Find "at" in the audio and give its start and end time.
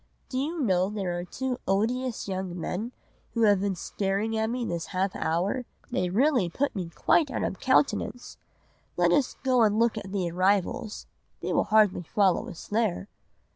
4.35-4.49, 9.99-10.11